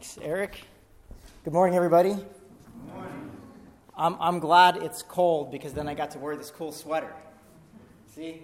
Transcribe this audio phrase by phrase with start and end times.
[0.00, 0.62] Thanks, Eric.
[1.44, 2.14] Good morning, everybody.
[2.14, 3.30] Good morning.
[3.94, 7.12] I'm, I'm glad it's cold because then I got to wear this cool sweater.
[8.14, 8.40] See?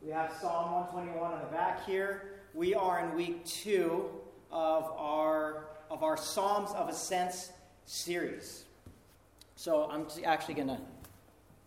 [0.00, 2.40] We have Psalm 121 on the back here.
[2.54, 4.08] We are in week two
[4.50, 7.52] of our, of our Psalms of Ascents
[7.84, 8.64] series.
[9.56, 10.80] So I'm actually going to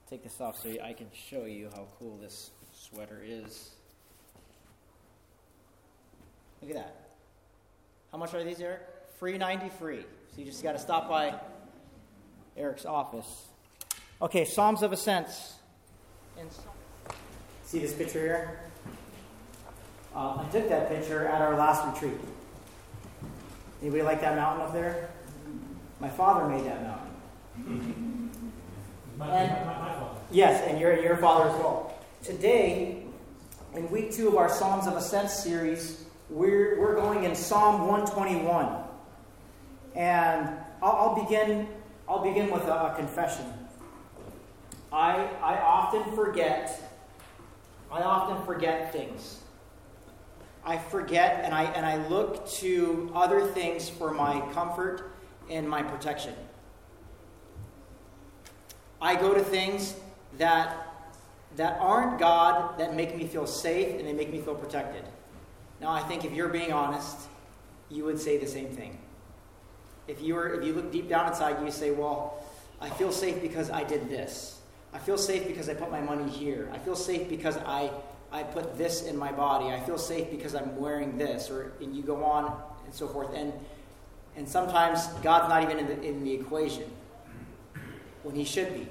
[0.09, 3.75] take this off so I can show you how cool this sweater is.
[6.63, 7.06] Look at that.
[8.11, 8.81] How much are these, Eric?
[9.19, 10.01] Free 90 free.
[10.33, 11.35] So you just got to stop by
[12.55, 13.45] Eric's office.
[14.21, 15.53] Okay, Psalms of Ascents.
[17.65, 18.59] See this picture here?
[20.15, 22.19] Uh, I took that picture at our last retreat.
[23.81, 25.09] Anybody like that mountain up there?
[25.99, 28.31] My father made that mountain.
[29.17, 30.21] My, And- my, my, my fault.
[30.31, 31.93] Yes, and your, your father as well.
[32.23, 33.03] Today,
[33.75, 38.69] in week two of our Psalms of Ascent series, we're, we're going in Psalm 121.
[39.95, 40.49] And
[40.81, 41.67] I'll, I'll begin,
[42.07, 43.45] I'll begin with a, a confession.
[44.91, 46.91] I, I often forget,
[47.91, 49.41] I often forget things.
[50.65, 55.11] I forget and I, and I look to other things for my comfort
[55.49, 56.33] and my protection.
[59.01, 59.95] I go to things
[60.37, 60.87] that
[61.55, 65.03] that aren't God that make me feel safe and they make me feel protected.
[65.79, 67.17] Now, I think if you're being honest,
[67.89, 68.97] you would say the same thing.
[70.07, 72.43] If you were, if you look deep down inside, you say, "Well,
[72.81, 74.59] I feel safe because I did this.
[74.93, 76.69] I feel safe because I put my money here.
[76.73, 77.91] I feel safe because I
[78.31, 79.67] I put this in my body.
[79.67, 83.33] I feel safe because I'm wearing this." Or and you go on and so forth.
[83.33, 83.53] And
[84.35, 86.89] and sometimes God's not even in the, in the equation
[88.23, 88.87] when He should be.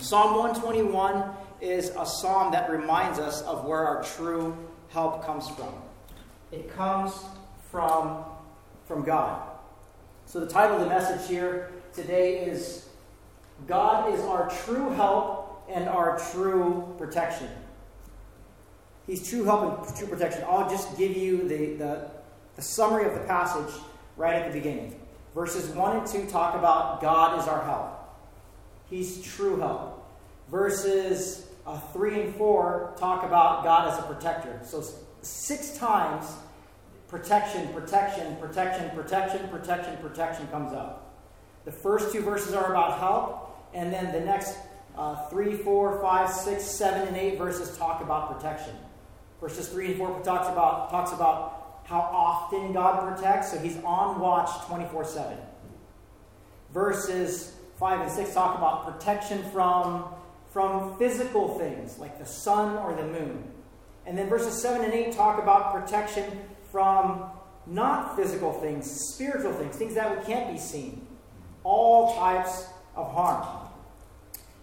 [0.00, 1.22] Psalm 121
[1.60, 4.56] is a psalm that reminds us of where our true
[4.90, 5.72] help comes from.
[6.54, 7.12] It comes
[7.70, 8.24] from,
[8.86, 9.42] from God.
[10.26, 12.88] So, the title of the message here today is
[13.66, 17.48] God is our true help and our true protection.
[19.08, 20.44] He's true help and true protection.
[20.48, 22.10] I'll just give you the, the,
[22.54, 23.74] the summary of the passage
[24.16, 24.98] right at the beginning.
[25.34, 28.16] Verses 1 and 2 talk about God is our help.
[28.88, 30.08] He's true help.
[30.52, 34.60] Verses uh, 3 and 4 talk about God as a protector.
[34.62, 34.84] So,
[35.24, 36.26] six times
[37.08, 41.14] protection, protection, protection, protection, protection, protection comes up.
[41.64, 44.56] The first two verses are about help, and then the next
[44.96, 48.74] uh, 3, 4, 5, 6, 7, and 8 verses talk about protection.
[49.40, 54.20] Verses 3 and 4 talks about, talks about how often God protects, so he's on
[54.20, 55.38] watch 24 7
[56.74, 60.04] verses 5 and 6 talk about protection from,
[60.52, 63.44] from physical things like the sun or the moon.
[64.06, 67.30] And then verses 7 and 8 talk about protection from
[67.66, 71.06] not physical things, spiritual things, things that we can't be seen.
[71.62, 73.64] All types of harm.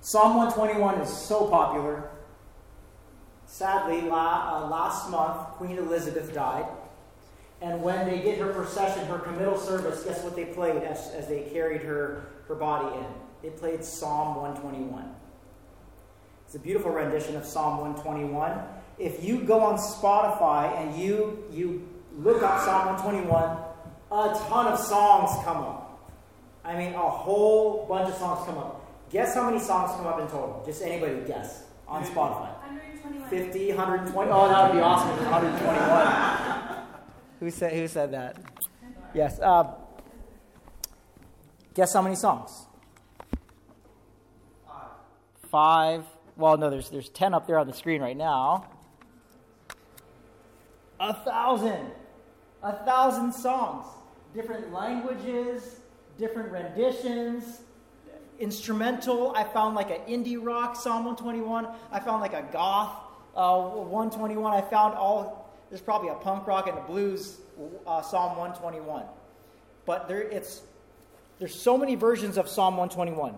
[0.01, 2.09] Psalm 121 is so popular.
[3.45, 6.65] Sadly, la, uh, last month, Queen Elizabeth died.
[7.61, 11.27] And when they did her procession, her committal service, guess what they played as, as
[11.27, 13.05] they carried her, her body in?
[13.43, 15.15] They played Psalm 121.
[16.45, 18.59] It's a beautiful rendition of Psalm 121.
[18.97, 21.87] If you go on Spotify and you, you
[22.17, 23.57] look up Psalm 121,
[24.11, 26.11] a ton of songs come up.
[26.63, 29.09] I mean, a whole bunch of songs come up.
[29.09, 30.63] Guess how many songs come up in total?
[30.65, 32.55] Just anybody guess on Spotify.
[32.61, 33.29] 121.
[33.29, 34.31] 50, 120.
[34.31, 36.85] Oh, that would be awesome if it was 121.
[37.39, 38.37] who, said, who said that?
[39.13, 39.39] Yes.
[39.39, 39.73] Uh,
[41.73, 42.67] guess how many songs?
[44.65, 44.89] Five.
[45.49, 46.03] Five.
[46.37, 48.65] Well, no, there's, there's 10 up there on the screen right now.
[51.01, 51.91] A thousand.
[52.61, 53.87] A thousand songs.
[54.35, 55.79] Different languages,
[56.17, 57.61] different renditions,
[58.39, 59.33] instrumental.
[59.35, 61.67] I found like an indie rock Psalm 121.
[61.91, 62.95] I found like a goth
[63.35, 64.53] uh, 121.
[64.53, 65.51] I found all.
[65.69, 67.37] There's probably a punk rock and a blues
[67.87, 69.03] uh, Psalm 121.
[69.85, 70.61] But there, it's
[71.39, 73.33] there's so many versions of Psalm 121.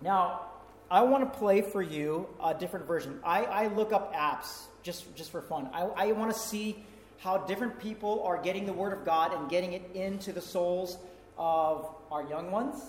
[0.00, 0.42] Now,
[0.90, 3.20] I want to play for you a different version.
[3.24, 5.68] I, I look up apps just just for fun.
[5.72, 6.84] I, I want to see
[7.18, 10.98] how different people are getting the Word of God and getting it into the souls
[11.36, 12.82] of our young ones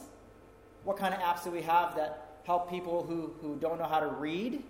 [0.83, 3.99] what kind of apps do we have that help people who, who don't know how
[3.99, 4.63] to read?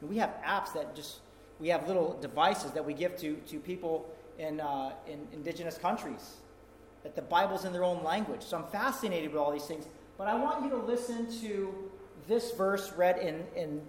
[0.00, 1.18] We have apps that just,
[1.58, 4.08] we have little devices that we give to, to people
[4.38, 6.36] in, uh, in indigenous countries,
[7.02, 8.42] that the Bible's in their own language.
[8.42, 9.84] So I'm fascinated with all these things.
[10.18, 11.90] But I want you to listen to
[12.26, 13.80] this verse read in, in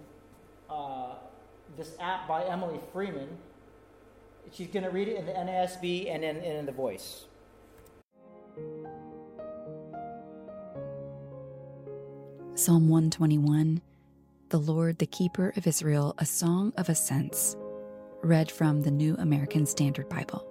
[0.70, 1.14] uh,
[1.76, 3.28] this app by Emily Freeman.
[4.52, 7.24] She's going to read it in the NASB and in, and in the voice.
[12.54, 13.80] Psalm 121
[14.48, 17.56] The Lord, the Keeper of Israel, a Song of Ascents,
[18.22, 20.44] read from the New American Standard Bible.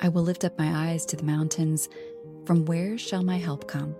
[0.00, 1.88] I will lift up my eyes to the mountains.
[2.44, 3.96] From where shall my help come?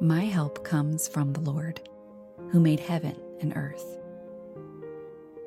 [0.00, 1.80] My help comes from the Lord,
[2.50, 3.98] who made heaven and earth.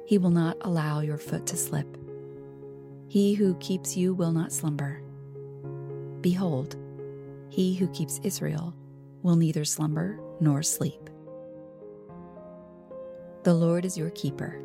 [0.07, 1.85] He will not allow your foot to slip.
[3.07, 5.03] He who keeps you will not slumber.
[6.21, 6.75] Behold,
[7.49, 8.73] he who keeps Israel
[9.21, 11.11] will neither slumber nor sleep.
[13.43, 14.59] The Lord is your keeper.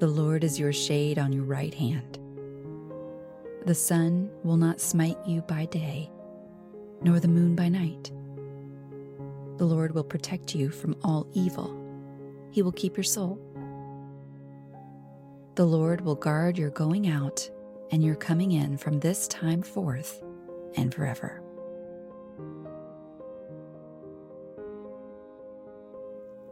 [0.00, 2.18] The Lord is your shade on your right hand.
[3.64, 6.10] The sun will not smite you by day,
[7.00, 8.10] nor the moon by night.
[9.60, 11.76] The Lord will protect you from all evil.
[12.50, 13.38] He will keep your soul.
[15.54, 17.46] The Lord will guard your going out
[17.90, 20.22] and your coming in from this time forth
[20.76, 21.42] and forever.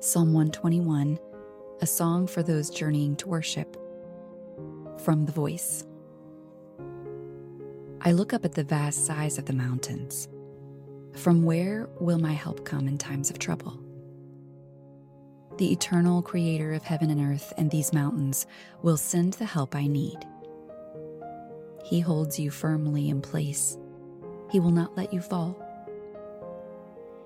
[0.01, 1.19] Psalm 121,
[1.81, 3.75] a song for those journeying to worship.
[4.99, 5.87] From the voice.
[8.03, 10.29] I look up at the vast size of the mountains.
[11.15, 13.79] From where will my help come in times of trouble?
[15.59, 18.47] The eternal creator of heaven and earth and these mountains
[18.83, 20.19] will send the help I need.
[21.85, 23.77] He holds you firmly in place.
[24.51, 25.57] He will not let you fall.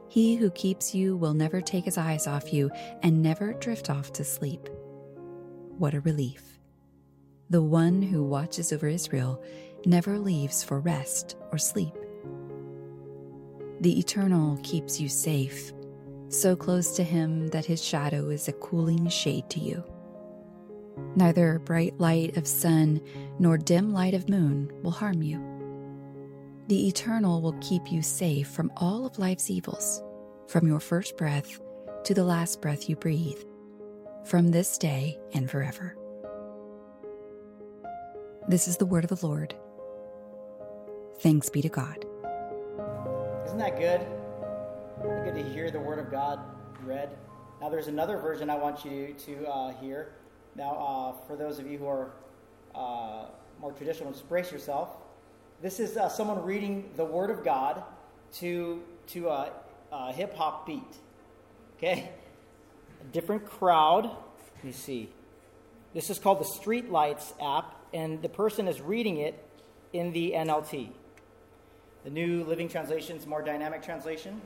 [0.09, 2.71] He who keeps you will never take his eyes off you
[3.03, 4.69] and never drift off to sleep.
[5.79, 6.59] What a relief.
[7.51, 9.43] The one who watches over Israel
[9.85, 11.95] never leaves for rest or sleep.
[13.83, 15.73] The Eternal keeps you safe,
[16.29, 19.83] so close to him that his shadow is a cooling shade to you.
[21.17, 23.01] Neither bright light of sun
[23.41, 25.43] nor dim light of moon will harm you.
[26.69, 30.01] The Eternal will keep you safe from all of life's evils,
[30.47, 31.61] from your first breath
[32.05, 33.43] to the last breath you breathe,
[34.25, 35.97] from this day and forever.
[38.47, 39.57] This is the word of the Lord.
[41.19, 42.07] Thanks be to God.
[43.45, 44.01] Isn't that good?
[45.25, 46.39] Good to hear the word of God
[46.85, 47.11] read.
[47.61, 50.13] Now, there's another version I want you to uh, hear.
[50.55, 52.13] Now, uh, for those of you who are
[52.75, 53.27] uh,
[53.61, 54.91] more traditional, brace yourself.
[55.61, 57.83] This is uh, someone reading the Word of God
[58.35, 59.53] to to a,
[59.91, 60.83] a hip hop beat.
[61.77, 62.11] Okay,
[63.01, 64.05] a different crowd.
[64.57, 65.09] Let me see.
[65.95, 69.45] This is called the Streetlights app, and the person is reading it
[69.93, 70.91] in the NLT.
[72.05, 74.41] The New Living Translation is more dynamic translation,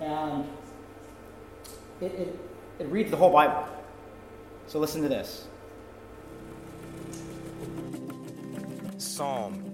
[0.00, 0.46] and
[2.00, 2.38] it, it,
[2.78, 3.66] it reads the whole Bible.
[4.68, 5.48] So listen to this.
[8.98, 9.64] Psalm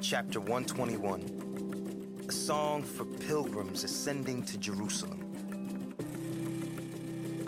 [0.00, 5.24] chapter 121, a song for pilgrims ascending to Jerusalem.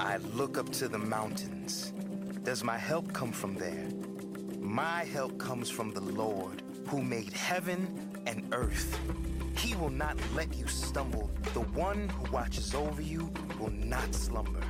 [0.01, 1.93] I look up to the mountains.
[2.43, 3.89] Does my help come from there?
[4.59, 8.99] My help comes from the Lord, who made heaven and earth.
[9.57, 11.31] He will not let you stumble.
[11.55, 14.63] The one who watches over you will not slumber.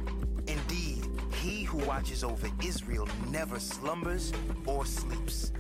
[0.46, 1.06] Indeed,
[1.40, 4.32] he who watches over Israel never slumbers
[4.66, 5.52] or sleeps.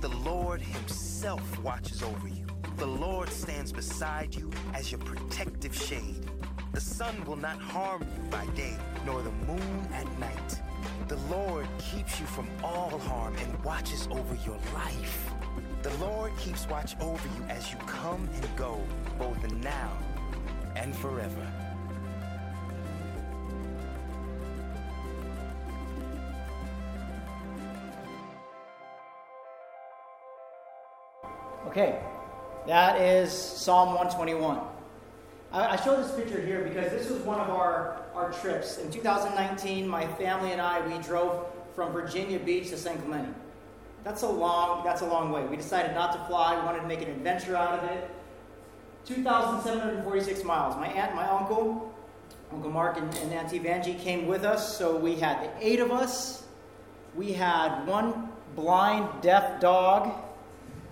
[0.00, 2.46] The Lord Himself watches over you.
[2.76, 6.30] The Lord stands beside you as your protective shade.
[6.72, 10.62] The sun will not harm you by day, nor the moon at night.
[11.08, 15.32] The Lord keeps you from all harm and watches over your life.
[15.88, 18.78] The Lord keeps watch over you as you come and go,
[19.18, 19.90] both now
[20.76, 21.50] and forever.
[31.68, 32.02] Okay,
[32.66, 34.60] that is Psalm 121.
[35.50, 38.76] I, show this picture here because this was one of our, our trips.
[38.76, 43.32] In 2019, my family and I, we drove from Virginia Beach to San Clemente.
[44.04, 45.44] That's a long, that's a long way.
[45.44, 46.58] We decided not to fly.
[46.58, 48.10] We wanted to make an adventure out of it.
[49.06, 50.76] 2,746 miles.
[50.76, 51.94] My aunt, my uncle,
[52.52, 54.76] Uncle Mark, and, and Auntie Vanjie came with us.
[54.76, 56.44] So we had the eight of us.
[57.14, 60.12] We had one blind, deaf dog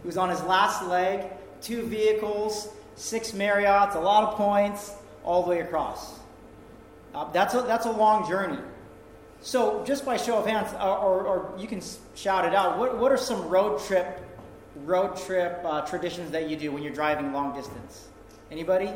[0.03, 4.95] who was on his last leg, two vehicles, six Marriotts, a lot of points,
[5.25, 6.19] all the way across.
[7.15, 8.59] Uh, that's, a, that's a long journey.
[9.41, 11.81] So, just by show of hands, uh, or, or you can
[12.15, 14.23] shout it out, what, what are some road trip
[14.85, 18.09] road trip uh, traditions that you do when you're driving long distance?
[18.51, 18.93] Anybody?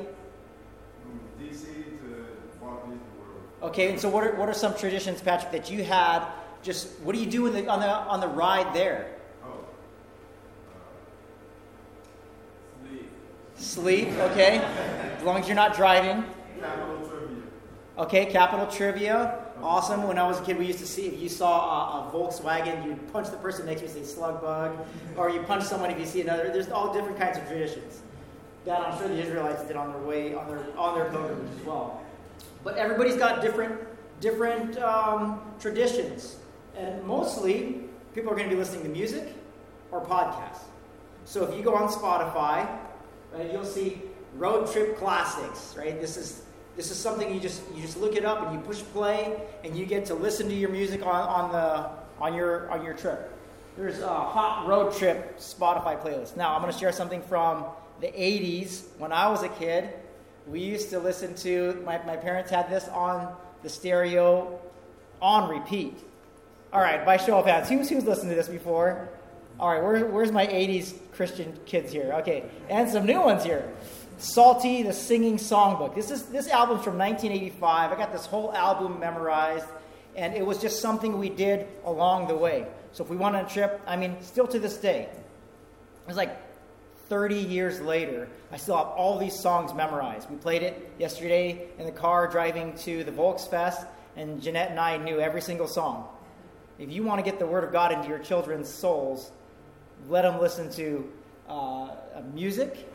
[1.40, 2.26] DC to
[2.61, 3.42] Walt Disney World.
[3.62, 6.26] Okay, and so what are, what are some traditions, Patrick, that you had?
[6.62, 9.16] Just what do you do the, on the on the ride there?
[9.44, 9.49] Oh.
[12.85, 12.88] Uh,
[13.56, 14.59] Sleep, okay?
[14.59, 16.25] As long as you're not driving.
[16.61, 17.42] Capital trivia.
[17.99, 19.47] Okay, capital trivia.
[19.62, 20.09] Awesome.
[20.09, 22.85] When I was a kid, we used to see if you saw a, a Volkswagen,
[22.85, 24.76] you'd punch the person next to you say slug bug,
[25.17, 26.50] or you punch someone if you see another.
[26.50, 28.00] There's all different kinds of traditions
[28.64, 31.67] that I'm sure the Israelites did on their way on their on their pilgrimage as
[31.67, 32.02] well.
[32.64, 33.79] But everybody's got different
[34.21, 36.37] different um, traditions,
[36.76, 37.83] and mostly
[38.14, 39.29] people are going to be listening to music
[39.90, 40.62] or podcasts.
[41.26, 42.67] So if you go on Spotify,
[43.33, 44.00] right, you'll see
[44.37, 45.75] road trip classics.
[45.76, 46.43] Right, this is
[46.76, 49.76] this is something you just you just look it up and you push play and
[49.76, 51.90] you get to listen to your music on, on the
[52.22, 53.36] on your on your trip.
[53.76, 56.36] There's a hot road trip Spotify playlist.
[56.36, 57.64] Now I'm going to share something from
[58.00, 59.90] the 80s when I was a kid.
[60.46, 64.58] We used to listen to my, my parents had this on the stereo
[65.20, 65.98] on repeat.
[66.72, 69.08] All right, by show of hands, who's who's listened to this before?
[69.58, 72.12] All right, where, where's my 80s Christian kids here?
[72.20, 73.70] Okay, and some new ones here.
[74.20, 75.94] Psalty, the singing songbook.
[75.94, 77.90] This is this album's from 1985.
[77.90, 79.64] I got this whole album memorized,
[80.14, 82.66] and it was just something we did along the way.
[82.92, 86.18] So if we went on a trip, I mean, still to this day, it was
[86.18, 86.36] like
[87.08, 90.28] 30 years later, I still have all these songs memorized.
[90.28, 93.86] We played it yesterday in the car driving to the Volksfest,
[94.16, 96.06] and Jeanette and I knew every single song.
[96.78, 99.30] If you want to get the Word of God into your children's souls,
[100.10, 101.10] let them listen to
[101.48, 101.88] uh,
[102.34, 102.89] music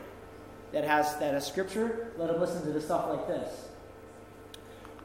[0.72, 2.08] that has that has scripture.
[2.18, 3.68] Let them listen to the stuff like this.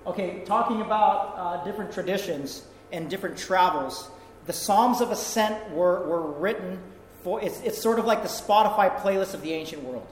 [0.06, 4.10] Okay, talking about uh, different traditions and different travels.
[4.48, 6.80] The Psalms of Ascent were, were written
[7.24, 10.08] for it's, it's sort of like the Spotify playlist of the ancient world.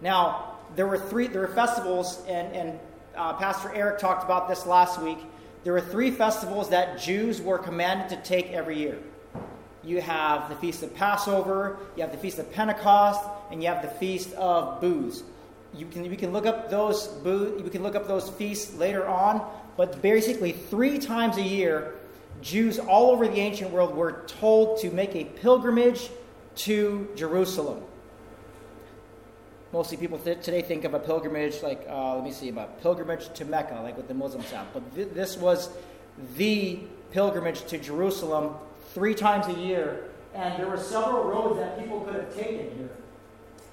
[0.00, 2.80] Now, there were three there were festivals, and, and
[3.16, 5.18] uh, Pastor Eric talked about this last week.
[5.62, 8.98] There were three festivals that Jews were commanded to take every year
[9.86, 13.82] you have the Feast of Passover, you have the Feast of Pentecost, and you have
[13.82, 15.22] the Feast of Booths.
[15.74, 19.06] You can, you can look up those booths, you can look up those feasts later
[19.06, 21.94] on, but basically three times a year,
[22.42, 26.10] Jews all over the ancient world were told to make a pilgrimage
[26.56, 27.82] to Jerusalem.
[29.72, 33.32] Mostly people th- today think of a pilgrimage like, uh, let me see, about pilgrimage
[33.34, 34.66] to Mecca, like what the Muslims have.
[34.72, 35.68] But th- this was
[36.36, 38.54] the pilgrimage to Jerusalem
[38.96, 42.88] three times a year, and there were several roads that people could have taken here.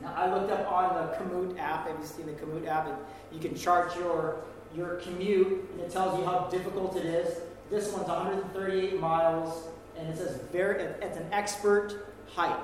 [0.01, 1.87] Now, I looked up on the Commute app.
[1.87, 2.89] Have you seen the Commute app?
[3.31, 4.43] You can chart your,
[4.75, 7.39] your commute, and it tells you how difficult it is.
[7.69, 12.59] This one's 138 miles, and it says very, it's an expert hike.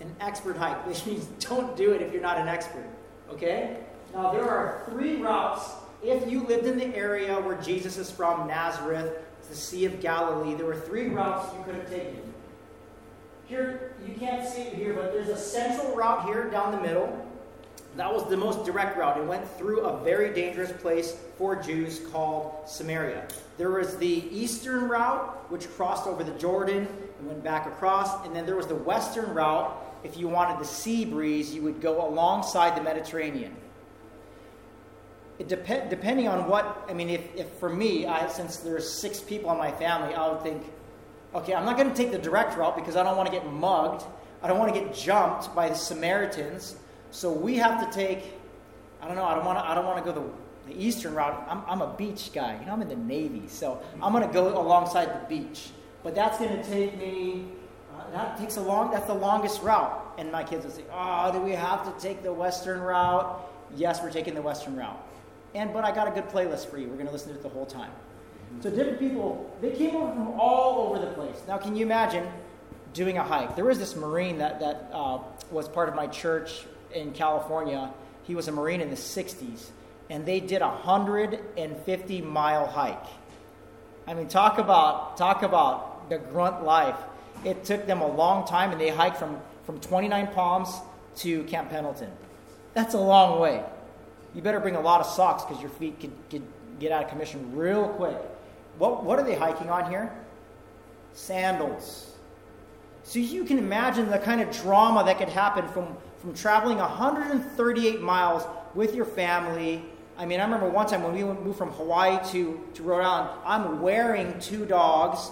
[0.00, 2.88] An expert hike, which means don't do it if you're not an expert.
[3.28, 3.76] Okay?
[4.14, 5.72] Now, there are three routes.
[6.02, 10.54] If you lived in the area where Jesus is from, Nazareth, the Sea of Galilee,
[10.54, 12.20] there were three routes you could have taken.
[13.46, 17.22] Here, you can't see it here, but there's a central route here down the middle.
[17.96, 19.16] That was the most direct route.
[19.16, 23.26] It went through a very dangerous place for Jews called Samaria.
[23.56, 26.86] There was the eastern route, which crossed over the Jordan
[27.18, 28.26] and went back across.
[28.26, 29.74] And then there was the western route.
[30.04, 33.56] If you wanted the sea breeze, you would go alongside the Mediterranean
[35.38, 39.20] it dep- depending on what I mean, if, if for me, I, since there's six
[39.20, 40.62] people in my family, I would think,
[41.34, 43.46] okay, I'm not going to take the direct route because I don't want to get
[43.46, 44.04] mugged.
[44.42, 46.76] I don't want to get jumped by the Samaritans.
[47.10, 48.24] So we have to take.
[49.02, 49.24] I don't know.
[49.24, 49.64] I don't want to.
[49.64, 50.32] I don't want to go
[50.66, 51.46] the, the eastern route.
[51.48, 52.58] I'm, I'm a beach guy.
[52.58, 55.68] You know, I'm in the Navy, so I'm going to go alongside the beach.
[56.02, 57.44] But that's going to take me.
[57.94, 58.90] Uh, that takes a long.
[58.90, 60.14] That's the longest route.
[60.16, 63.42] And my kids will say, "Oh, do we have to take the western route?"
[63.74, 65.05] Yes, we're taking the western route
[65.56, 66.86] and but I got a good playlist for you.
[66.86, 67.90] We're going to listen to it the whole time.
[68.60, 71.36] So different people, they came over from all over the place.
[71.48, 72.26] Now, can you imagine
[72.92, 73.56] doing a hike?
[73.56, 75.18] There was this Marine that, that uh,
[75.50, 77.90] was part of my church in California.
[78.24, 79.66] He was a Marine in the 60s,
[80.10, 83.06] and they did a 150 mile hike.
[84.06, 86.96] I mean, talk about, talk about the grunt life.
[87.44, 90.68] It took them a long time, and they hiked from, from 29 Palms
[91.16, 92.10] to Camp Pendleton.
[92.74, 93.64] That's a long way
[94.36, 96.42] you better bring a lot of socks because your feet could, could
[96.78, 98.18] get out of commission real quick.
[98.76, 100.12] What, what are they hiking on here?
[101.14, 102.14] Sandals.
[103.02, 108.02] So you can imagine the kind of drama that could happen from, from traveling 138
[108.02, 108.42] miles
[108.74, 109.82] with your family.
[110.18, 113.40] I mean, I remember one time when we moved from Hawaii to, to Rhode Island,
[113.46, 115.30] I'm wearing two dogs.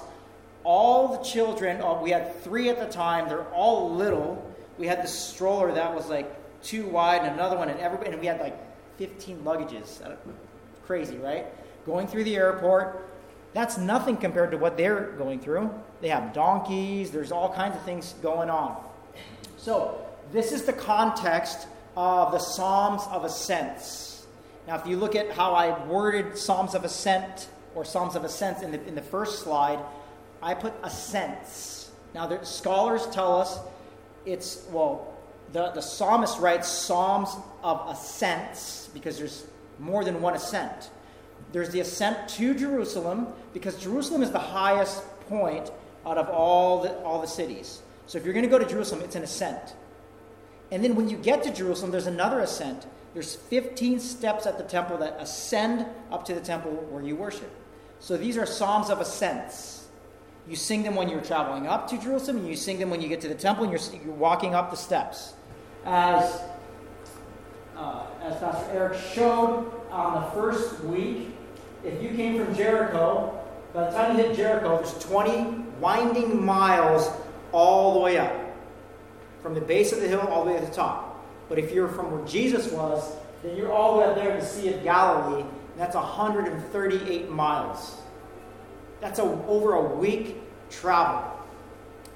[0.62, 4.50] All the children, oh, we had three at the time, they're all little.
[4.78, 8.18] We had this stroller that was like too wide and another one, and everybody, and
[8.18, 8.56] we had like
[8.98, 10.04] 15 luggages.
[10.04, 10.16] Uh,
[10.86, 11.46] crazy, right?
[11.86, 13.06] Going through the airport,
[13.52, 15.70] that's nothing compared to what they're going through.
[16.00, 18.82] They have donkeys, there's all kinds of things going on.
[19.56, 24.26] So, this is the context of the Psalms of Ascents.
[24.66, 28.62] Now, if you look at how I worded Psalms of Ascent or Psalms of Ascents
[28.62, 29.78] in the, in the first slide,
[30.42, 31.90] I put ascents.
[32.14, 33.58] Now, scholars tell us
[34.26, 35.13] it's, well,
[35.52, 37.30] the, the psalmist writes Psalms
[37.62, 39.46] of Ascents because there's
[39.78, 40.90] more than one ascent.
[41.52, 45.70] There's the ascent to Jerusalem because Jerusalem is the highest point
[46.04, 47.80] out of all the, all the cities.
[48.06, 49.74] So if you're going to go to Jerusalem, it's an ascent.
[50.70, 52.86] And then when you get to Jerusalem, there's another ascent.
[53.12, 57.50] There's 15 steps at the temple that ascend up to the temple where you worship.
[58.00, 59.83] So these are psalms of ascents.
[60.48, 63.08] You sing them when you're traveling up to Jerusalem, and you sing them when you
[63.08, 65.34] get to the temple and you're, you're walking up the steps.
[65.86, 66.42] As,
[67.76, 71.34] uh, as Pastor Eric showed on the first week,
[71.82, 73.40] if you came from Jericho,
[73.72, 77.10] by the time you hit Jericho, there's 20 winding miles
[77.52, 78.32] all the way up.
[79.42, 81.24] From the base of the hill all the way to the top.
[81.48, 84.40] But if you're from where Jesus was, then you're all the way up there to
[84.40, 87.98] the Sea of Galilee, and that's 138 miles.
[89.04, 90.38] That's a, over a week
[90.70, 91.30] travel.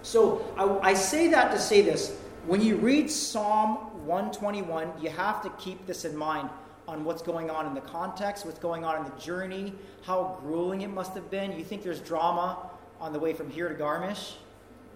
[0.00, 2.16] So I, I say that to say this.
[2.46, 3.76] When you read Psalm
[4.06, 6.48] 121, you have to keep this in mind
[6.86, 10.80] on what's going on in the context, what's going on in the journey, how grueling
[10.80, 11.52] it must have been.
[11.58, 12.70] You think there's drama
[13.02, 14.36] on the way from here to Garmisch?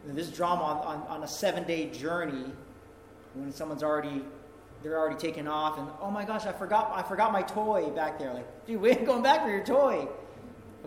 [0.06, 2.46] this drama on, on, on a seven day journey
[3.34, 4.22] when someone's already
[4.82, 8.18] they're already taken off and oh my gosh i forgot i forgot my toy back
[8.18, 10.08] there like dude we ain't going back for your toy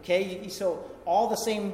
[0.05, 0.47] okay?
[0.47, 1.73] So all the same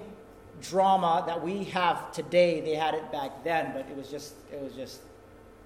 [0.61, 4.61] drama that we have today they had it back then but it was just it
[4.61, 5.01] was just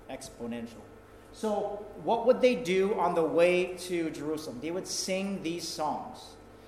[0.09, 0.81] exponential.
[1.33, 4.59] So what would they do on the way to jerusalem?
[4.61, 6.19] They would sing these songs.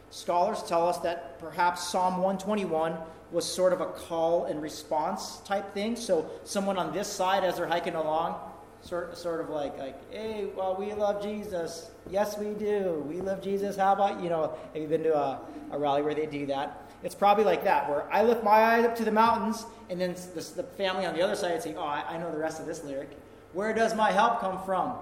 [0.09, 2.97] Scholars tell us that perhaps psalm 121
[3.31, 5.95] was sort of a call and response type thing.
[5.95, 8.39] So someone on this side, as they're hiking along,
[8.87, 11.91] sort sort of like like, hey, well, we love Jesus.
[12.09, 13.03] Yes, we do.
[13.07, 13.75] We love Jesus.
[13.75, 14.57] How about you know?
[14.73, 16.83] Have you been to a, a rally where they do that?
[17.03, 20.15] It's probably like that, where I lift my eyes up to the mountains, and then
[20.33, 22.65] the, the family on the other side say, oh, I, I know the rest of
[22.65, 23.09] this lyric.
[23.53, 24.95] Where does my help come from?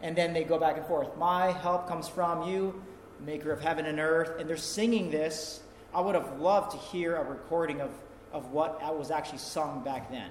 [0.00, 1.14] And then they go back and forth.
[1.18, 2.82] My help comes from you,
[3.20, 4.40] maker of heaven and earth.
[4.40, 5.60] And they're singing this
[5.94, 7.90] I would have loved to hear a recording of,
[8.32, 10.30] of what was actually sung back then.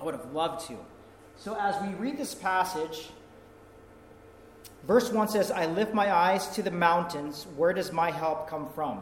[0.00, 0.76] I would have loved to.
[1.40, 3.08] So, as we read this passage,
[4.86, 7.46] verse 1 says, I lift my eyes to the mountains.
[7.56, 9.00] Where does my help come from?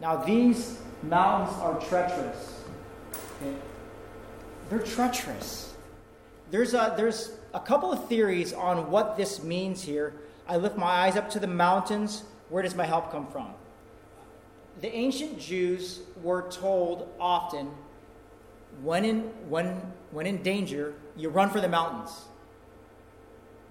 [0.00, 2.62] Now, these mountains are treacherous.
[3.42, 3.54] Okay?
[4.70, 5.74] They're treacherous.
[6.50, 10.14] There's a, there's a couple of theories on what this means here.
[10.46, 12.22] I lift my eyes up to the mountains.
[12.48, 13.52] Where does my help come from?
[14.82, 17.70] the ancient Jews were told often
[18.82, 22.24] when in, when, when in danger, you run for the mountains.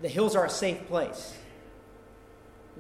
[0.01, 1.35] The hills are a safe place.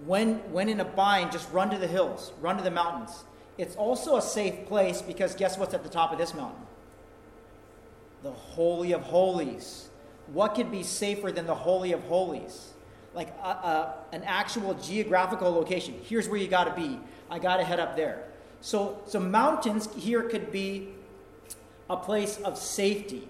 [0.05, 3.23] When, when in a bind, just run to the hills, run to the mountains.
[3.57, 6.61] It's also a safe place because guess what's at the top of this mountain?
[8.23, 9.89] The Holy of Holies.
[10.33, 12.73] What could be safer than the Holy of Holies?
[13.13, 15.95] Like a, a, an actual geographical location.
[16.03, 16.99] Here's where you got to be.
[17.29, 18.23] I got to head up there.
[18.61, 20.89] So, so mountains here could be
[21.89, 23.27] a place of safety.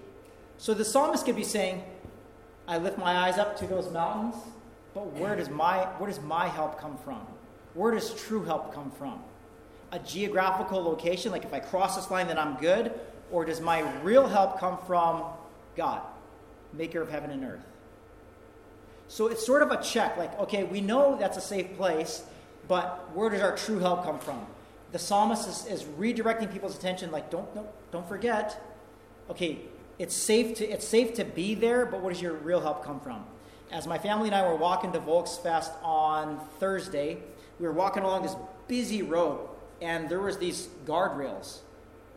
[0.62, 1.82] So the psalmist could be saying,
[2.68, 4.36] I lift my eyes up to those mountains,
[4.94, 7.20] but where does my, where does my help come from?
[7.74, 9.20] Where does true help come from?
[9.90, 12.92] A geographical location, like if I cross this line, then I'm good?
[13.32, 15.24] Or does my real help come from
[15.74, 16.00] God,
[16.72, 17.66] maker of heaven and earth?
[19.08, 22.22] So it's sort of a check like, okay, we know that's a safe place,
[22.68, 24.46] but where does our true help come from?
[24.92, 28.62] The psalmist is, is redirecting people's attention, like, don't, don't, don't forget,
[29.28, 29.58] okay,
[30.02, 32.98] it's safe, to, it's safe to be there, but where does your real help come
[32.98, 33.24] from?
[33.70, 37.18] As my family and I were walking to Volksfest on Thursday,
[37.60, 38.34] we were walking along this
[38.66, 39.48] busy road,
[39.80, 41.60] and there was these guardrails.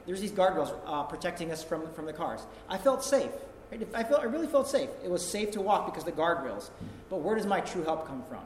[0.08, 2.42] There's these guardrails uh, protecting us from, from the cars.
[2.68, 3.30] I felt safe.
[3.72, 3.88] Right?
[3.94, 4.90] I, felt, I really felt safe.
[5.04, 6.72] It was safe to walk because the guardrails.
[7.12, 8.42] But where does my true help come from?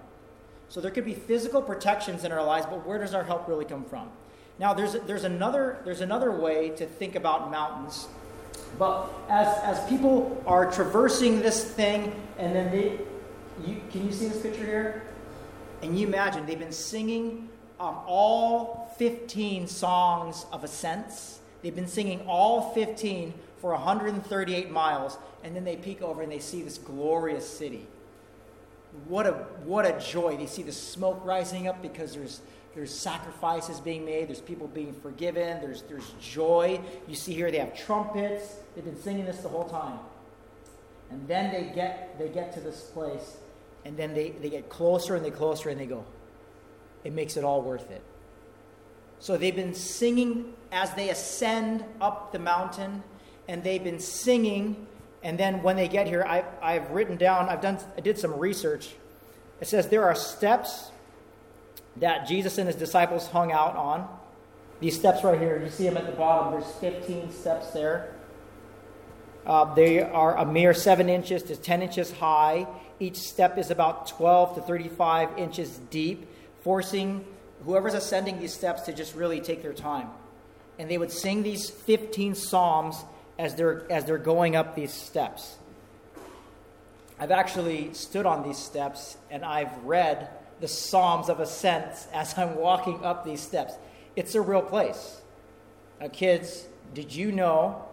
[0.67, 3.65] So there could be physical protections in our lives, but where does our help really
[3.65, 4.09] come from?
[4.59, 8.09] Now, there's, there's, another, there's another way to think about mountains.
[8.77, 12.99] But as, as people are traversing this thing, and then they,
[13.65, 15.03] you, can you see this picture here?
[15.81, 21.39] And you imagine they've been singing um, all 15 songs of ascents.
[21.61, 26.39] They've been singing all 15 for 138 miles, and then they peek over and they
[26.39, 27.87] see this glorious city
[29.07, 29.33] what a
[29.63, 30.37] what a joy.
[30.37, 32.41] They see the smoke rising up because there's
[32.75, 36.79] there's sacrifices being made, there's people being forgiven, there's there's joy.
[37.07, 38.57] You see here they have trumpets.
[38.75, 39.99] They've been singing this the whole time.
[41.09, 43.37] And then they get, they get to this place,
[43.83, 46.05] and then they, they get closer and they closer, and they go,
[47.03, 48.01] it makes it all worth it.
[49.19, 53.03] So they've been singing as they ascend up the mountain,
[53.47, 54.85] and they've been singing.
[55.23, 58.37] And then when they get here, I, I've written down, I've done, I did some
[58.37, 58.89] research.
[59.59, 60.91] It says there are steps
[61.99, 64.07] that Jesus and his disciples hung out on.
[64.79, 66.59] These steps right here, you see them at the bottom.
[66.59, 68.13] There's 15 steps there.
[69.45, 72.67] Uh, they are a mere 7 inches to 10 inches high.
[72.99, 76.27] Each step is about 12 to 35 inches deep,
[76.63, 77.25] forcing
[77.65, 80.09] whoever's ascending these steps to just really take their time.
[80.77, 83.03] And they would sing these 15 psalms
[83.37, 85.57] as they're, as they're going up these steps.
[87.19, 92.55] I've actually stood on these steps and I've read the Psalms of Ascent as I'm
[92.55, 93.73] walking up these steps.
[94.15, 95.21] It's a real place.
[95.99, 97.85] Now, kids, did you know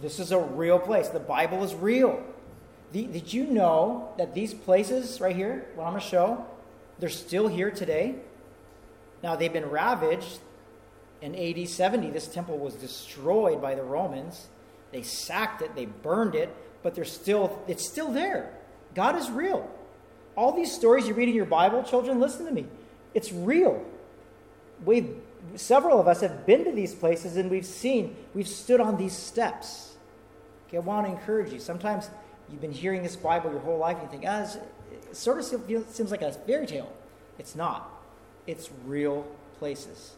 [0.00, 1.08] this is a real place?
[1.08, 2.22] The Bible is real.
[2.92, 6.46] The, did you know that these places right here, what I'm going to show,
[6.98, 8.16] they're still here today?
[9.22, 10.40] Now, they've been ravaged.
[11.20, 14.48] In AD 70, this temple was destroyed by the Romans.
[14.90, 18.52] They sacked it, they burned it, but they're still, it's still there.
[18.94, 19.70] God is real.
[20.36, 22.66] All these stories you read in your Bible, children, listen to me.
[23.14, 23.84] It's real.
[24.84, 25.16] We've,
[25.56, 29.12] several of us have been to these places and we've seen, we've stood on these
[29.12, 29.94] steps.
[30.68, 31.60] Okay, I want to encourage you.
[31.60, 32.08] Sometimes
[32.50, 34.46] you've been hearing this Bible your whole life and you think, ah,
[34.90, 35.44] it sort of
[35.90, 36.92] seems like a fairy tale.
[37.38, 38.02] It's not
[38.46, 39.26] it's real
[39.58, 40.12] places.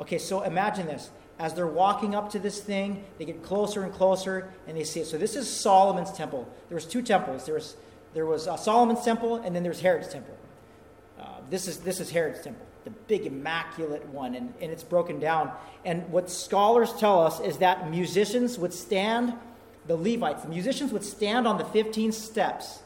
[0.00, 1.10] Okay, so imagine this.
[1.38, 5.00] As they're walking up to this thing, they get closer and closer, and they see
[5.00, 5.06] it.
[5.06, 6.48] So this is Solomon's temple.
[6.68, 7.44] There was two temples.
[7.44, 7.76] There was
[8.16, 10.34] there was uh, Solomon's temple, and then there's Herod's temple.
[11.20, 15.20] Uh, this is this is Herod's temple, the big immaculate one, and, and it's broken
[15.20, 15.52] down.
[15.84, 19.34] And what scholars tell us is that musicians would stand,
[19.86, 22.78] the Levites, the musicians would stand on the 15 steps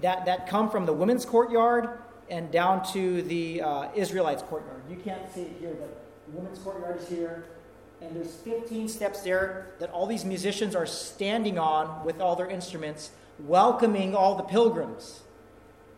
[0.00, 1.90] that, that come from the women's courtyard
[2.28, 4.82] and down to the uh, Israelites' courtyard.
[4.90, 7.44] You can't see it here, but the women's courtyard is here.
[8.00, 12.50] And there's 15 steps there that all these musicians are standing on with all their
[12.50, 15.22] instruments, welcoming all the pilgrims.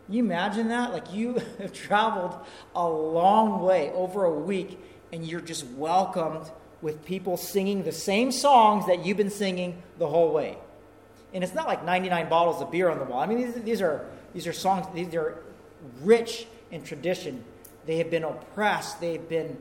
[0.09, 0.93] You imagine that?
[0.93, 2.37] Like you have traveled
[2.75, 4.79] a long way, over a week,
[5.11, 6.49] and you're just welcomed
[6.81, 10.57] with people singing the same songs that you've been singing the whole way.
[11.33, 13.19] And it's not like 99 bottles of beer on the wall.
[13.19, 14.85] I mean, these, these are these are songs.
[14.93, 15.43] These are
[16.01, 17.43] rich in tradition.
[17.85, 18.99] They have been oppressed.
[18.99, 19.57] They've been,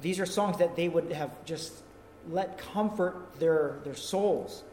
[0.00, 1.72] these are songs that they would have just
[2.30, 4.64] let comfort their, their souls.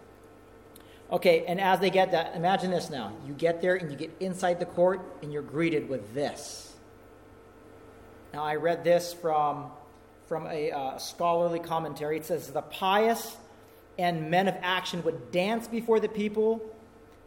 [1.12, 3.12] Okay, and as they get that, imagine this now.
[3.28, 6.74] You get there and you get inside the court and you're greeted with this.
[8.34, 9.72] Now, I read this from,
[10.28, 12.16] from a uh, scholarly commentary.
[12.16, 13.36] It says, The pious
[14.00, 16.62] and men of action would dance before the people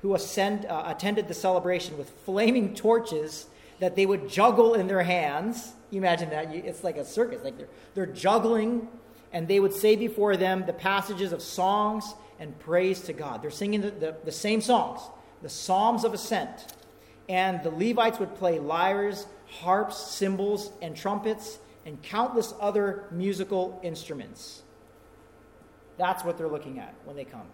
[0.01, 3.47] who ascend, uh, attended the celebration with flaming torches
[3.81, 5.75] that they would juggle in their hands.
[5.93, 6.55] Imagine that.
[6.55, 7.45] It's like a circus.
[7.45, 8.89] Like they're, they're juggling,
[9.35, 13.43] and they would say before them the passages of songs and praise to God.
[13.43, 15.01] They're singing the, the, the same songs,
[15.43, 16.73] the Psalms of Ascent.
[17.29, 19.27] And the Levites would play lyres,
[19.61, 24.63] harps, cymbals, and trumpets, and countless other musical instruments.
[25.99, 27.47] That's what they're looking at when they come.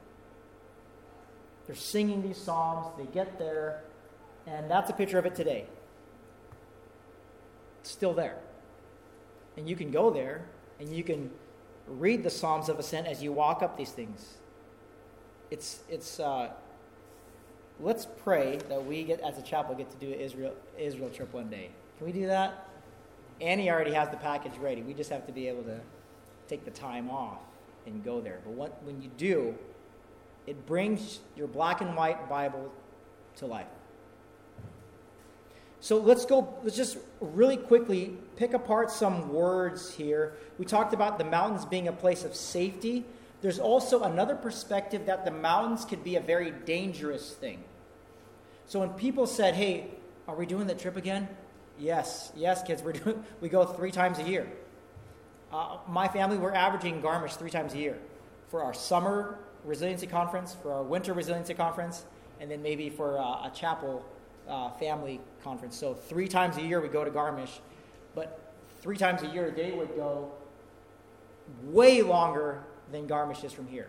[1.67, 3.83] They're singing these psalms, they get there,
[4.47, 5.67] and that's a picture of it today
[7.83, 8.39] still there.
[9.57, 10.47] And you can go there
[10.79, 11.31] and you can
[11.91, 14.39] read the Psalms of Ascent as you walk up these things.
[15.51, 16.51] It's, it's, uh,
[17.81, 21.33] let's pray that we get, as a chapel, get to do an Israel, Israel trip
[21.33, 21.71] one day.
[21.99, 22.69] Can we do that?
[23.41, 24.83] Annie already has the package ready.
[24.83, 25.81] We just have to be able to
[26.47, 27.41] take the time off
[27.87, 28.41] and go there.
[28.45, 29.55] But what, when you do,
[30.47, 32.71] it brings your black and white Bible
[33.37, 33.67] to life.
[35.81, 40.35] So let's go, let's just really quickly pick apart some words here.
[40.59, 43.05] We talked about the mountains being a place of safety.
[43.41, 47.65] There's also another perspective that the mountains could be a very dangerous thing.
[48.67, 49.87] So when people said, hey,
[50.29, 51.29] are we doing the trip again?
[51.79, 54.47] Yes, yes, kids, we're doing, we go three times a year.
[55.51, 57.99] Uh, my family, we're averaging Garmisch three times a year
[58.49, 62.05] for our summer resiliency conference, for our winter resiliency conference,
[62.39, 64.05] and then maybe for uh, a chapel
[64.51, 65.77] uh, family conference.
[65.77, 67.61] So three times a year we go to Garmisch,
[68.15, 70.33] but three times a year they would go
[71.65, 73.89] way longer than Garmisch is from here.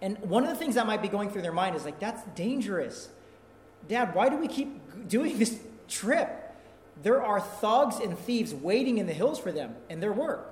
[0.00, 2.22] And one of the things that might be going through their mind is like, that's
[2.34, 3.08] dangerous.
[3.88, 6.44] Dad, why do we keep doing this trip?
[7.02, 10.44] There are thugs and thieves waiting in the hills for them, and there were.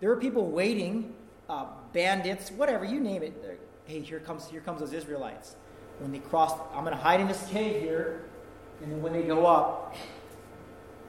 [0.00, 1.14] There were people waiting,
[1.48, 3.60] uh, bandits, whatever you name it.
[3.86, 5.56] Hey, here comes here comes those Israelites.
[5.98, 8.24] When they cross, I'm going to hide in this cave here,
[8.82, 9.94] and then when they go up,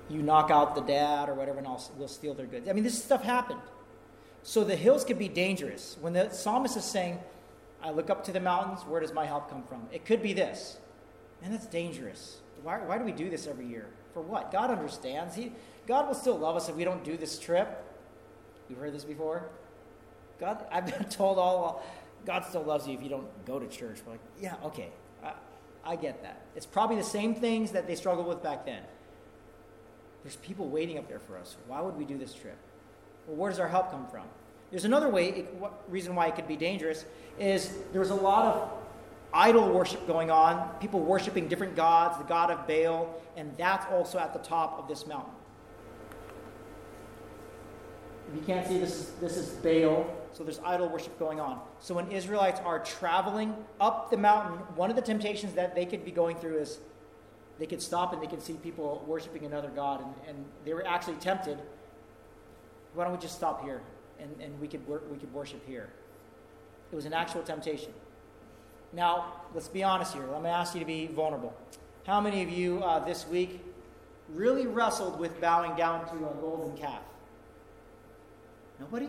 [0.10, 2.70] you knock out the dad or whatever, and I'll, we'll steal their goods.
[2.70, 3.60] I mean, this stuff happened.
[4.44, 5.98] So the hills could be dangerous.
[6.00, 7.20] When the psalmist is saying,
[7.82, 9.88] I look up to the mountains, where does my help come from?
[9.92, 10.78] It could be this.
[11.44, 12.38] And that's dangerous.
[12.62, 13.88] Why, why do we do this every year?
[14.14, 14.52] For what?
[14.52, 15.36] God understands.
[15.36, 15.52] He,
[15.88, 17.84] God will still love us if we don't do this trip.
[18.70, 19.50] You've heard this before?
[20.40, 21.84] God, I've been told all,
[22.26, 24.00] God still loves you if you don't go to church.
[24.06, 24.90] We're like, yeah, okay,
[25.24, 25.34] I,
[25.84, 26.42] I get that.
[26.56, 28.82] It's probably the same things that they struggled with back then.
[30.24, 31.56] There's people waiting up there for us.
[31.68, 32.58] Why would we do this trip?
[33.28, 34.24] Well, where does our help come from?
[34.72, 37.06] There's another way, it, what, reason why it could be dangerous
[37.40, 38.72] is there's a lot of
[39.34, 44.18] idol worship going on, people worshiping different gods, the god of Baal, and that's also
[44.18, 45.34] at the top of this mountain.
[48.30, 51.62] If you can't see, this is, this is Baal, so there's idol worship going on.
[51.80, 56.04] So when Israelites are traveling up the mountain, one of the temptations that they could
[56.04, 56.80] be going through is
[57.58, 60.86] they could stop and they could see people worshiping another god, and, and they were
[60.86, 61.58] actually tempted.
[62.96, 63.82] Why don't we just stop here
[64.20, 65.88] and, and we, could wor- we could worship here?
[66.92, 67.94] It was an actual temptation.
[68.92, 70.28] Now, let's be honest here.
[70.30, 71.56] Let me ask you to be vulnerable.
[72.06, 73.64] How many of you uh, this week
[74.34, 77.04] really wrestled with bowing down to a golden calf?
[78.82, 79.08] Nobody?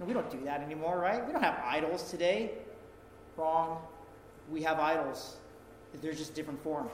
[0.00, 1.24] We don't do that anymore, right?
[1.24, 2.52] We don't have idols today.
[3.36, 3.78] Wrong.
[4.50, 5.36] We have idols.
[6.02, 6.90] They're just different form.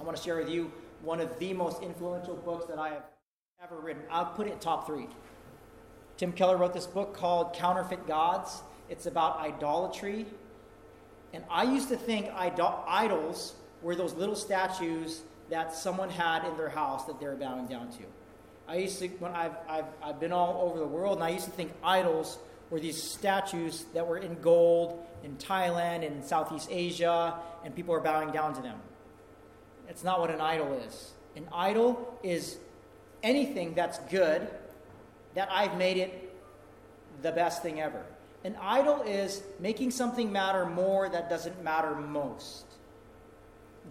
[0.00, 3.04] I want to share with you one of the most influential books that I have
[3.62, 4.02] ever written.
[4.10, 5.06] I'll put it top three.
[6.16, 8.62] Tim Keller wrote this book called Counterfeit Gods.
[8.88, 10.26] It's about idolatry.
[11.32, 16.56] And I used to think idol- idols were those little statues that someone had in
[16.56, 18.04] their house that they were bowing down to.
[18.68, 21.44] I used to, when I've, I've, I've been all over the world, and I used
[21.44, 22.38] to think idols
[22.70, 28.00] were these statues that were in gold in Thailand and Southeast Asia, and people are
[28.00, 28.78] bowing down to them.
[29.88, 31.12] It's not what an idol is.
[31.36, 32.58] An idol is
[33.22, 34.48] anything that's good
[35.34, 36.34] that I've made it
[37.22, 38.04] the best thing ever.
[38.44, 42.64] An idol is making something matter more that doesn't matter most.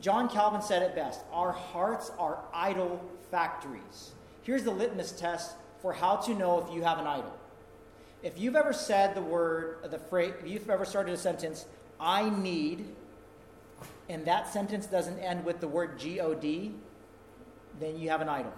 [0.01, 4.14] John Calvin said it best our hearts are idol factories.
[4.45, 7.35] Here's the litmus test for how to know if you have an idol.
[8.23, 11.65] If you've ever said the word, uh, the phrase, if you've ever started a sentence,
[11.99, 12.85] I need,
[14.07, 16.71] and that sentence doesn't end with the word G O D,
[17.79, 18.53] then you have an idol.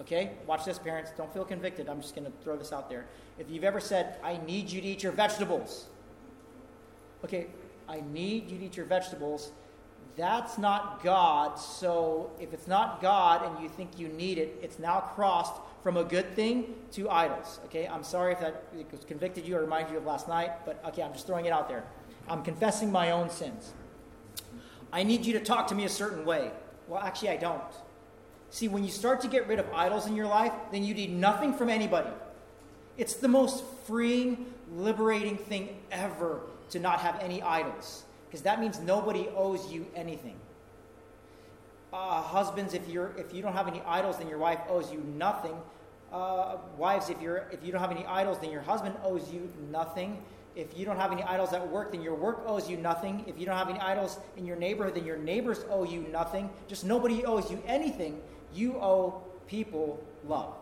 [0.00, 0.32] Okay?
[0.46, 1.10] Watch this, parents.
[1.16, 1.88] Don't feel convicted.
[1.88, 3.06] I'm just going to throw this out there.
[3.38, 5.86] If you've ever said, I need you to eat your vegetables,
[7.24, 7.48] okay,
[7.88, 9.52] I need you to eat your vegetables,
[10.18, 11.58] that's not God.
[11.58, 15.54] So if it's not God and you think you need it, it's now crossed
[15.84, 17.60] from a good thing to idols.
[17.66, 18.64] Okay, I'm sorry if that
[19.06, 21.68] convicted you or reminded you of last night, but okay, I'm just throwing it out
[21.68, 21.84] there.
[22.28, 23.72] I'm confessing my own sins.
[24.92, 26.50] I need you to talk to me a certain way.
[26.88, 27.62] Well, actually, I don't.
[28.50, 31.12] See, when you start to get rid of idols in your life, then you need
[31.12, 32.10] nothing from anybody.
[32.96, 38.78] It's the most freeing, liberating thing ever to not have any idols because that means
[38.78, 40.36] nobody owes you anything.
[41.92, 45.00] Uh, husbands, if you're if you don't have any idols, then your wife owes you
[45.16, 45.56] nothing.
[46.12, 49.50] Uh, wives, if you're if you don't have any idols, then your husband owes you
[49.70, 50.22] nothing.
[50.54, 53.24] If you don't have any idols at work, then your work owes you nothing.
[53.26, 56.50] If you don't have any idols in your neighborhood, then your neighbors owe you nothing.
[56.66, 58.20] Just nobody owes you anything.
[58.52, 60.54] You owe people love.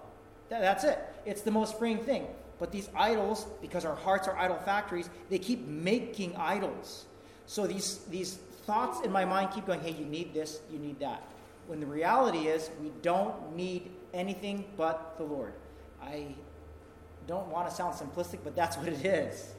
[0.49, 0.99] that's it.
[1.25, 2.27] It's the most freeing thing.
[2.59, 7.07] But these idols, because our hearts are idol factories, they keep making idols.
[7.47, 8.35] So these, these
[8.67, 11.23] thoughts in my mind keep going, hey, you need this, you need that.
[11.69, 15.53] When the reality is, we don't need anything but the Lord.
[16.03, 16.27] I
[17.27, 19.55] don't want to sound simplistic, but that's what it is.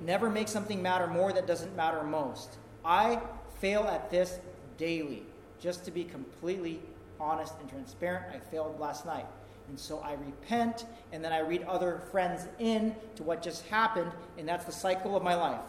[0.00, 2.56] Never make something matter more that doesn't matter most.
[2.84, 3.20] I
[3.60, 4.38] fail at this
[4.76, 5.22] daily.
[5.60, 6.80] Just to be completely
[7.20, 9.26] honest and transparent, I failed last night.
[9.68, 14.10] And so I repent, and then I read other friends in to what just happened,
[14.36, 15.60] and that's the cycle of my life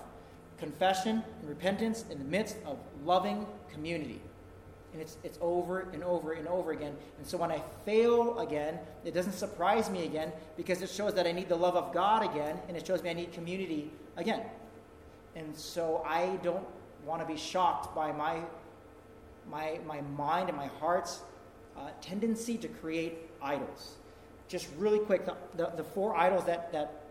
[0.63, 4.21] confession and repentance in the midst of loving community.
[4.93, 6.95] And it's, it's over and over and over again.
[7.17, 11.28] And so when I fail again, it doesn't surprise me again because it shows that
[11.28, 14.43] I need the love of God again, and it shows me I need community again.
[15.36, 16.65] And so I don't
[17.06, 18.39] want to be shocked by my,
[19.52, 21.23] my, my mind and my heart's
[21.78, 23.95] uh, tendency to create idols.
[24.47, 27.02] Just really quick, the, the, the four idols that, that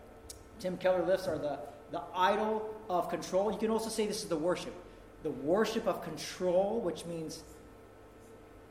[0.59, 1.59] Tim Keller lifts are the
[1.93, 3.53] the idol of control.
[3.53, 4.75] You can also say this is the worship.
[5.23, 7.45] The worship of control, which means,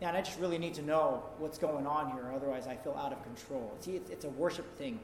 [0.02, 3.14] man, I just really need to know what's going on here, otherwise I feel out
[3.14, 3.72] of control.
[3.80, 5.00] See, it's, it's a worship thing.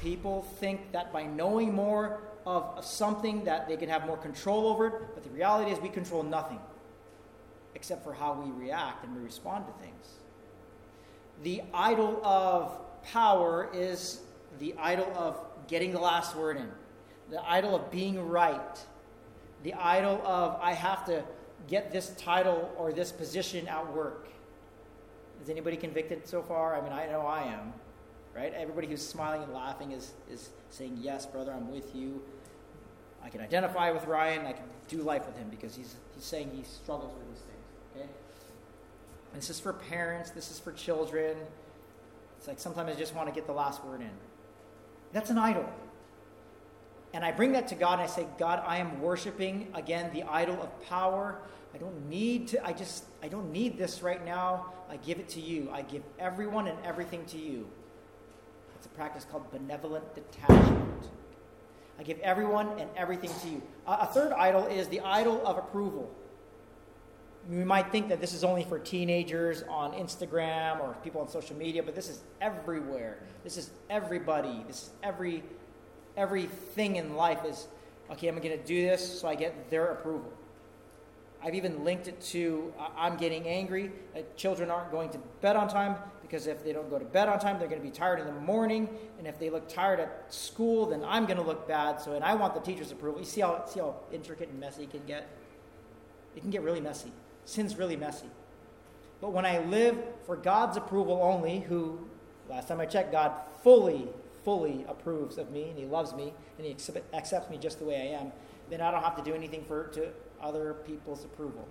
[0.00, 4.66] People think that by knowing more of, of something that they can have more control
[4.68, 6.60] over it, but the reality is we control nothing
[7.74, 10.06] except for how we react and we respond to things.
[11.42, 14.20] The idol of power is
[14.58, 16.68] the idol of getting the last word in,
[17.30, 18.78] the idol of being right,
[19.62, 21.22] the idol of I have to
[21.68, 24.28] get this title or this position at work.
[25.42, 26.76] Is anybody convicted so far?
[26.76, 27.72] I mean, I know I am,
[28.34, 28.52] right?
[28.54, 32.20] Everybody who's smiling and laughing is, is saying, Yes, brother, I'm with you.
[33.22, 34.46] I can identify with Ryan.
[34.46, 37.96] I can do life with him because he's, he's saying he struggles with these things,
[37.96, 38.08] okay?
[39.34, 41.36] This is for parents, this is for children.
[42.38, 44.10] It's like sometimes I just want to get the last word in.
[45.12, 45.68] That's an idol.
[47.12, 50.22] And I bring that to God and I say, God, I am worshiping again the
[50.24, 51.40] idol of power.
[51.74, 54.72] I don't need to, I just, I don't need this right now.
[54.88, 55.70] I give it to you.
[55.72, 57.68] I give everyone and everything to you.
[58.76, 61.08] It's a practice called benevolent detachment.
[61.98, 63.62] I give everyone and everything to you.
[63.86, 66.10] a third idol is the idol of approval.
[67.48, 71.56] We might think that this is only for teenagers on Instagram or people on social
[71.56, 73.18] media, but this is everywhere.
[73.44, 74.64] This is everybody.
[74.66, 75.42] This is every
[76.16, 77.68] everything in life is
[78.10, 80.32] okay, I'm going to do this so I get their approval.
[81.42, 83.92] I've even linked it to uh, I'm getting angry.
[84.14, 87.28] Uh, children aren't going to bed on time because if they don't go to bed
[87.28, 88.88] on time, they're going to be tired in the morning.
[89.18, 92.00] And if they look tired at school, then I'm going to look bad.
[92.00, 93.20] So, and I want the teacher's approval.
[93.20, 95.28] You see how, see how intricate and messy it can get?
[96.36, 97.10] It can get really messy.
[97.46, 98.28] Sin's really messy.
[99.20, 99.96] But when I live
[100.26, 101.98] for God's approval only, who,
[102.48, 104.08] last time I checked, God fully
[104.44, 106.76] fully approves of me and he loves me and he
[107.12, 108.32] accepts me just the way I am,
[108.68, 110.08] then I don't have to do anything for to
[110.42, 111.66] other people's approval.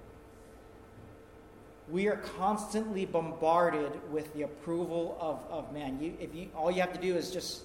[1.89, 5.99] We are constantly bombarded with the approval of, of man.
[5.99, 7.63] You, if you, all you have to do is just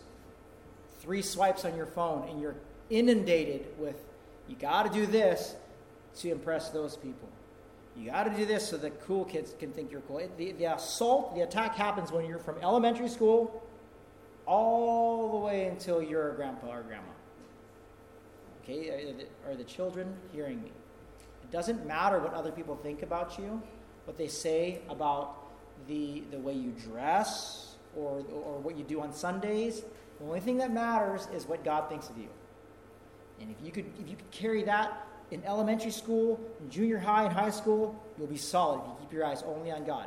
[1.00, 2.56] three swipes on your phone and you're
[2.88, 3.96] inundated with,
[4.48, 5.54] you got to do this
[6.20, 7.28] to impress those people.
[7.96, 10.26] You got to do this so the cool kids can think you're cool.
[10.36, 13.62] The, the assault, the attack happens when you're from elementary school
[14.46, 17.04] all the way until you're a grandpa or grandma.
[18.62, 20.70] Okay, are the, are the children hearing me?
[21.42, 23.62] It doesn't matter what other people think about you,
[24.06, 25.36] what they say about
[25.86, 29.82] the, the way you dress or, or what you do on Sundays.
[30.18, 32.28] The only thing that matters is what God thinks of you.
[33.40, 37.24] And if you could, if you could carry that in elementary school, in junior high,
[37.24, 40.06] and high school, you'll be solid if you keep your eyes only on God.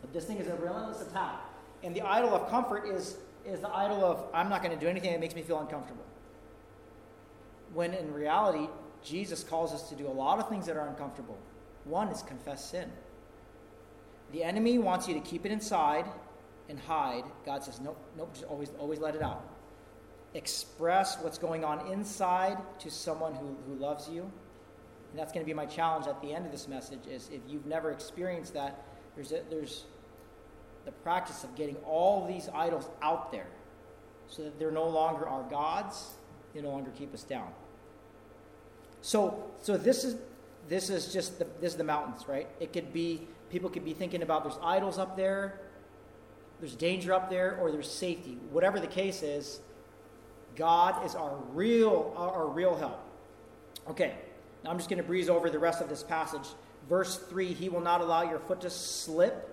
[0.00, 1.40] But this thing is a relentless attack.
[1.82, 4.88] And the idol of comfort is is the idol of, I'm not going to do
[4.88, 6.04] anything that makes me feel uncomfortable.
[7.74, 8.68] When in reality,
[9.02, 11.38] Jesus calls us to do a lot of things that are uncomfortable.
[11.84, 12.90] One is confess sin.
[14.32, 16.06] The enemy wants you to keep it inside
[16.68, 17.24] and hide.
[17.44, 19.44] God says, nope, nope, just always, always let it out.
[20.34, 24.22] Express what's going on inside to someone who, who loves you.
[24.22, 27.42] And that's going to be my challenge at the end of this message is if
[27.46, 28.82] you've never experienced that,
[29.14, 29.84] there's, a, there's
[30.84, 33.46] the practice of getting all these idols out there
[34.28, 36.14] so that they're no longer our gods,
[36.54, 37.48] they no longer keep us down.
[39.02, 40.16] So, so this is
[40.68, 42.48] this is just the, this is the mountains, right?
[42.60, 45.60] It could be people could be thinking about there's idols up there,
[46.60, 48.38] there's danger up there, or there's safety.
[48.50, 49.60] Whatever the case is,
[50.54, 53.00] God is our real our, real help.
[53.88, 54.14] Okay,
[54.62, 56.48] now I'm just going to breeze over the rest of this passage.
[56.88, 59.48] Verse three: He will not allow your foot to slip.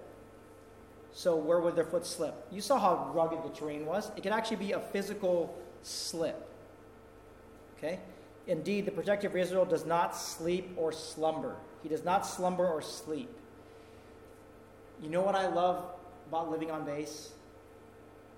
[1.13, 2.35] So where would their foot slip?
[2.51, 4.11] You saw how rugged the terrain was.
[4.15, 6.47] It could actually be a physical slip.
[7.77, 7.99] Okay?
[8.47, 11.55] Indeed, the protector of Israel does not sleep or slumber.
[11.83, 13.29] He does not slumber or sleep.
[15.01, 15.83] You know what I love
[16.27, 17.31] about living on base?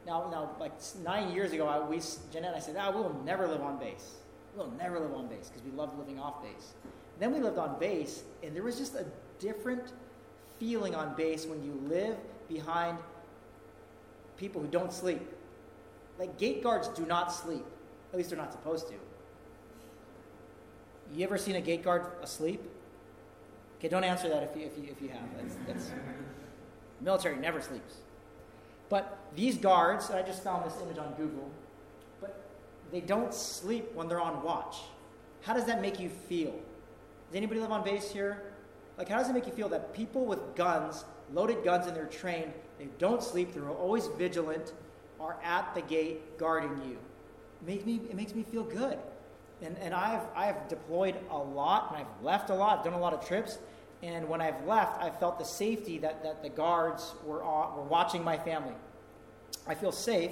[0.06, 3.22] Now, now, like nine years ago, I, we, Jeanette and I said, ah, we will
[3.24, 4.16] never live on base.
[4.56, 6.74] We'll never live on base because we loved living off base.
[7.20, 9.06] Then we lived on base, and there was just a
[9.40, 9.94] different
[10.60, 12.18] feeling on base when you live
[12.52, 12.98] behind
[14.38, 15.22] people who don't sleep.
[16.20, 17.66] Like gate guards do not sleep.
[18.12, 18.94] At least they're not supposed to.
[21.14, 22.62] You ever seen a gate guard asleep?
[23.80, 25.22] Okay, don't answer that if you, if you, if you have.
[25.38, 25.92] That's, that's,
[27.02, 27.96] military never sleeps.
[28.90, 31.50] But these guards, I just found this image on Google,
[32.20, 32.44] but
[32.92, 34.78] they don't sleep when they're on watch.
[35.42, 36.52] How does that make you feel?
[36.52, 38.44] Does anybody live on base here?
[38.98, 42.06] Like, how does it make you feel that people with guns loaded guns and they're
[42.06, 42.54] trained.
[42.80, 43.54] They don't sleep.
[43.54, 44.74] They're always vigilant.
[45.20, 46.98] Are at the gate guarding you.
[47.62, 48.98] It makes me, it makes me feel good.
[49.62, 53.14] And, and I've, I've deployed a lot and I've left a lot, done a lot
[53.14, 53.60] of trips.
[54.02, 58.24] And when I've left, I've felt the safety that, that the guards were, were watching
[58.24, 58.74] my family.
[59.68, 60.32] I feel safe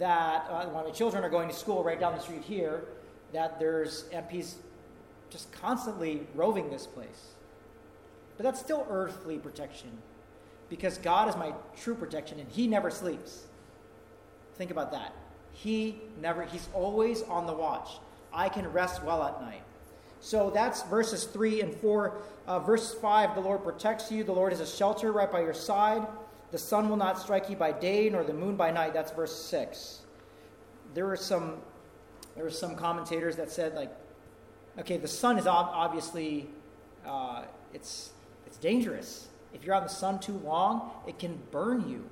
[0.00, 2.86] that uh, when my children are going to school right down the street here,
[3.32, 4.54] that there's MPs
[5.30, 7.34] just constantly roving this place.
[8.36, 9.90] But that's still earthly protection
[10.68, 13.44] because God is my true protection and He never sleeps.
[14.56, 15.14] Think about that.
[15.52, 17.90] He never, He's always on the watch.
[18.32, 19.62] I can rest well at night.
[20.20, 22.16] So that's verses 3 and 4.
[22.46, 25.54] Uh, verse 5 the Lord protects you, the Lord is a shelter right by your
[25.54, 26.06] side.
[26.50, 28.94] The sun will not strike you by day, nor the moon by night.
[28.94, 30.00] That's verse 6.
[30.94, 31.56] There were some,
[32.36, 33.90] there were some commentators that said, like,
[34.78, 36.48] okay, the sun is obviously,
[37.04, 37.42] uh,
[37.72, 38.12] it's,
[38.46, 39.26] it's dangerous.
[39.54, 42.04] If you're on the sun too long, it can burn you.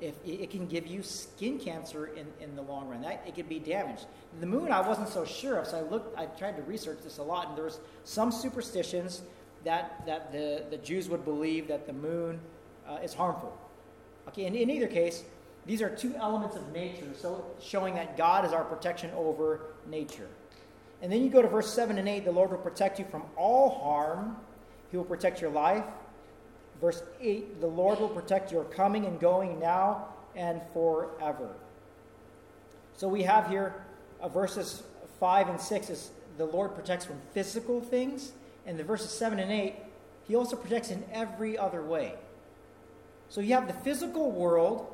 [0.00, 3.50] If it can give you skin cancer in, in the long run, that it could
[3.50, 4.06] be damaged.
[4.40, 6.18] The moon, I wasn't so sure of, so I looked.
[6.18, 9.20] I tried to research this a lot, and there was some superstitions
[9.64, 12.40] that that the, the Jews would believe that the moon
[12.88, 13.54] uh, is harmful.
[14.28, 15.24] Okay, in, in either case,
[15.66, 20.28] these are two elements of nature, so showing that God is our protection over nature.
[21.02, 23.24] And then you go to verse 7 and 8 the Lord will protect you from
[23.36, 24.36] all harm,
[24.90, 25.84] He will protect your life.
[26.80, 31.48] Verse 8 the Lord will protect your coming and going now and forever.
[32.96, 33.74] So we have here
[34.20, 34.82] uh, verses
[35.18, 38.32] 5 and 6 is the Lord protects from physical things,
[38.66, 39.74] and the verses 7 and 8,
[40.26, 42.14] He also protects in every other way.
[43.28, 44.86] So you have the physical world,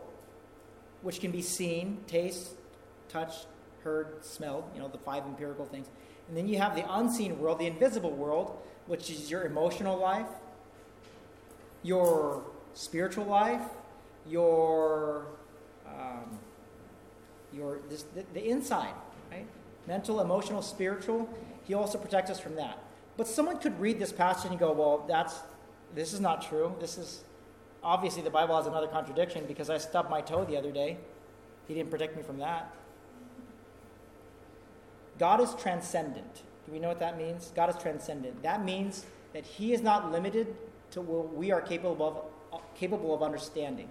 [1.03, 2.51] which can be seen, taste,
[3.09, 3.47] touched,
[3.85, 5.87] heard, smelled, you know, the five empirical things.
[6.29, 10.27] And then you have the unseen world, the invisible world, which is your emotional life,
[11.87, 12.43] your
[12.75, 13.63] spiritual life,
[14.29, 15.27] your
[15.87, 16.39] um,
[17.53, 18.95] your this, the, the inside,
[19.31, 19.47] right?
[19.87, 21.29] Mental, emotional, spiritual.
[21.65, 22.79] He also protects us from that.
[23.17, 25.37] But someone could read this passage and go, "Well, that's
[25.95, 26.75] this is not true.
[26.81, 27.23] This is
[27.83, 30.99] obviously the Bible has another contradiction because I stubbed my toe the other day.
[31.69, 32.73] He didn't protect me from that."
[35.19, 36.43] God is transcendent.
[36.67, 37.53] Do we know what that means?
[37.55, 38.43] God is transcendent.
[38.43, 40.55] That means that He is not limited
[40.97, 43.87] to what we are capable of, capable of understanding.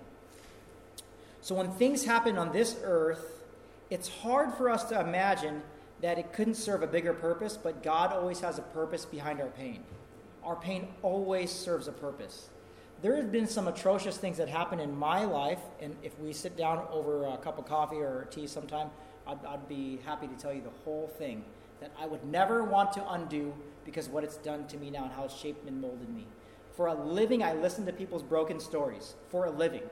[1.39, 3.43] So when things happen on this earth,
[3.91, 5.61] it's hard for us to imagine
[6.01, 9.49] that it couldn't serve a bigger purpose, but God always has a purpose behind our
[9.49, 9.83] pain.
[10.43, 12.49] Our pain always serves a purpose.
[13.03, 16.57] There have been some atrocious things that happened in my life, and if we sit
[16.57, 18.89] down over a cup of coffee or tea sometime,
[19.27, 21.43] I'd, I'd be happy to tell you the whole thing
[21.81, 23.53] that I would never want to undo
[23.85, 26.25] because what it's done to me now and how it's shaped and molded me.
[26.75, 29.15] For a living, I listen to people's broken stories.
[29.29, 29.83] For a living.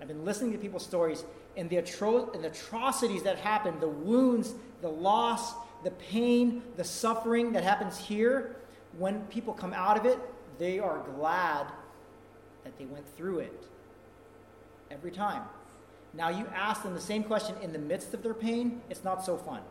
[0.00, 1.24] I've been listening to people's stories
[1.56, 5.54] and the, atro- and the atrocities that happen, the wounds, the loss,
[5.84, 8.56] the pain, the suffering that happens here.
[8.98, 10.18] When people come out of it,
[10.58, 11.66] they are glad
[12.64, 13.66] that they went through it.
[14.90, 15.42] Every time.
[16.14, 19.24] Now, you ask them the same question in the midst of their pain, it's not
[19.24, 19.62] so fun.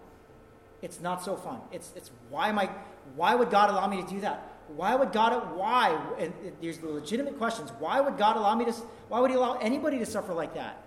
[0.82, 1.59] It's not so fun.
[1.72, 2.70] It's, it's why am I,
[3.16, 4.51] why would God allow me to do that?
[4.76, 5.99] Why would God, why?
[6.19, 7.72] And there's the legitimate questions.
[7.80, 8.72] Why would God allow me to,
[9.09, 10.84] why would He allow anybody to suffer like that?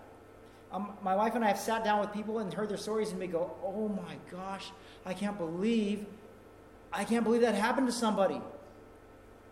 [0.73, 3.21] Um, my wife and I have sat down with people and heard their stories and
[3.21, 4.73] we go, oh my gosh,
[5.07, 6.05] I can't believe,
[6.93, 8.41] I can't believe that happened to somebody.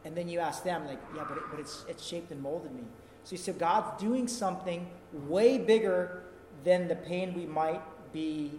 [0.05, 2.75] And then you ask them, like, yeah, but, it, but it's, it's shaped and molded
[2.75, 2.83] me.
[3.25, 6.25] So you said God's doing something way bigger
[6.65, 8.53] than the pain we might be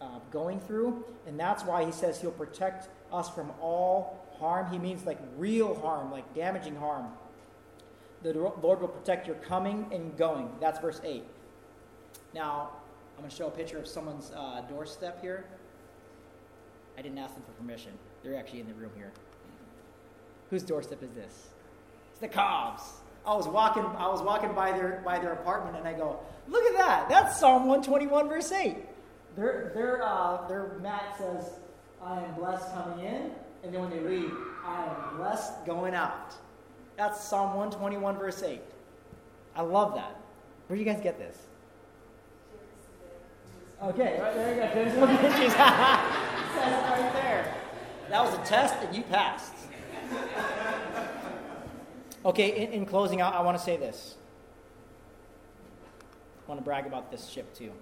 [0.00, 1.04] uh, going through.
[1.26, 4.70] And that's why he says he'll protect us from all harm.
[4.70, 7.06] He means like real harm, like damaging harm.
[8.22, 10.50] The Lord will protect your coming and going.
[10.60, 11.24] That's verse 8.
[12.34, 12.70] Now,
[13.16, 15.44] I'm going to show a picture of someone's uh, doorstep here.
[16.98, 17.92] I didn't ask them for permission.
[18.22, 19.12] They're actually in the room here.
[20.50, 21.48] Whose doorstep is this?
[22.12, 22.82] It's the Cobbs.
[23.26, 26.62] I was walking, I was walking by their by their apartment, and I go, "Look
[26.64, 27.08] at that!
[27.08, 28.76] That's Psalm 121, verse 8."
[29.34, 31.52] Their their uh, their mat says,
[32.02, 33.30] "I am blessed coming in,"
[33.64, 34.32] and then when they leave,
[34.64, 36.34] "I am blessed going out."
[36.96, 38.60] That's Psalm 121, verse 8.
[39.56, 40.16] I love that.
[40.66, 41.36] Where do you guys get this?
[43.82, 45.00] Okay, right there you go.
[45.00, 47.54] One says right there.
[48.08, 49.52] That was a test, and you passed.
[52.24, 54.16] Okay, in, in closing, I, I want to say this.
[56.46, 57.72] I want to brag about this ship too.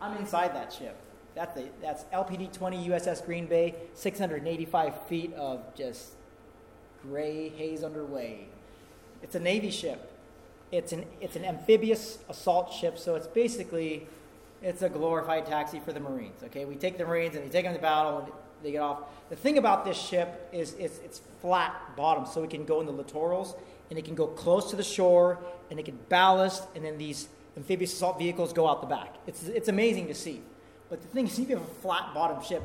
[0.00, 0.96] I'm inside that ship.
[1.34, 6.10] That's, the, that's LPD 20 USS Green Bay, 685 feet of just
[7.02, 8.46] gray haze underway.
[9.22, 10.12] It's a Navy ship.
[10.72, 14.06] It's an, it's an amphibious assault ship, so it's basically
[14.62, 16.42] it's a glorified taxi for the Marines.
[16.44, 19.00] Okay, we take the Marines and they take them to battle and they get off.
[19.30, 22.86] The thing about this ship is it's, it's flat bottom, so it can go in
[22.86, 23.54] the littorals
[23.88, 25.38] and it can go close to the shore
[25.70, 29.16] and it can ballast, and then these amphibious assault vehicles go out the back.
[29.26, 30.42] It's, it's amazing to see.
[30.90, 32.62] But the thing is, if you have a flat bottom ship,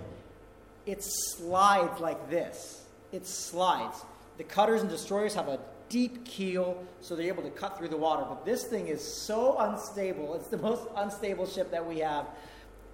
[0.85, 2.83] it slides like this.
[3.11, 4.03] It slides.
[4.37, 7.97] The cutters and destroyers have a deep keel, so they're able to cut through the
[7.97, 8.25] water.
[8.27, 10.33] But this thing is so unstable.
[10.35, 12.25] It's the most unstable ship that we have.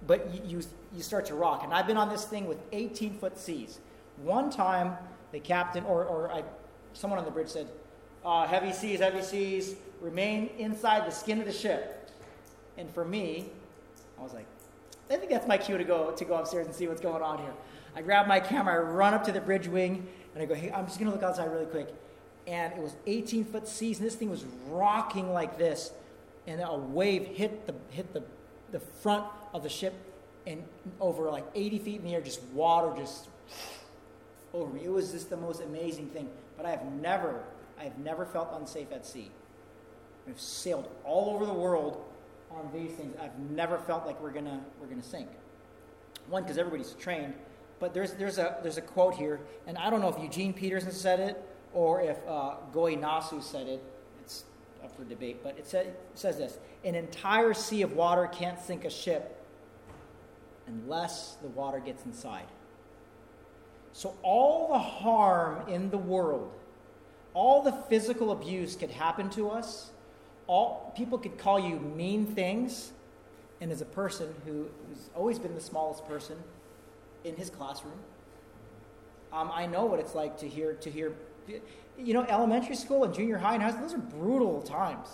[0.06, 0.62] But you, you,
[0.94, 1.64] you start to rock.
[1.64, 3.78] And I've been on this thing with 18 foot seas.
[4.22, 4.96] One time,
[5.32, 6.44] the captain, or, or I,
[6.92, 7.68] someone on the bridge said,
[8.24, 12.10] uh, heavy seas, heavy seas, remain inside the skin of the ship.
[12.76, 13.46] And for me,
[14.18, 14.46] I was like,
[15.12, 17.38] I think that's my cue to go to go upstairs and see what's going on
[17.38, 17.52] here.
[17.94, 20.70] I grab my camera, I run up to the bridge wing, and I go, hey,
[20.70, 21.88] I'm just gonna look outside really quick.
[22.46, 25.92] And it was 18 foot seas, and this thing was rocking like this.
[26.46, 28.22] And a wave hit the hit the,
[28.72, 29.94] the front of the ship
[30.46, 30.64] and
[31.00, 33.28] over like 80 feet in the air, just water just
[34.54, 34.84] over me.
[34.84, 36.28] It was just the most amazing thing.
[36.56, 37.40] But I have never,
[37.78, 39.30] I have never felt unsafe at sea.
[40.28, 42.02] I've sailed all over the world
[42.56, 43.14] on these things.
[43.20, 45.28] I've never felt like we're gonna we're gonna sink.
[46.28, 47.34] One, because everybody's trained,
[47.80, 50.92] but there's there's a there's a quote here, and I don't know if Eugene Peterson
[50.92, 51.42] said it
[51.72, 53.82] or if uh, Goi Nasu said it.
[54.20, 54.44] It's
[54.84, 58.60] up for debate, but it, said, it says this: an entire sea of water can't
[58.60, 59.38] sink a ship
[60.66, 62.46] unless the water gets inside.
[63.92, 66.52] So all the harm in the world,
[67.34, 69.91] all the physical abuse could happen to us
[70.46, 72.92] all people could call you mean things,
[73.60, 76.36] and as a person who, who's always been the smallest person
[77.24, 77.98] in his classroom,
[79.32, 81.14] um, I know what it's like to hear to hear.
[81.98, 85.08] You know, elementary school and junior high and high school; those are brutal times.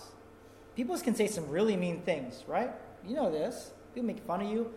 [0.75, 2.71] People can say some really mean things, right?
[3.05, 3.71] You know this.
[3.93, 4.71] People make fun of you.